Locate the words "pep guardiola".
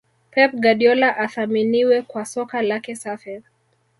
0.31-1.11